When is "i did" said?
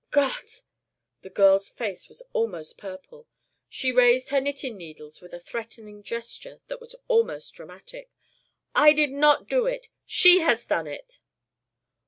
8.73-9.11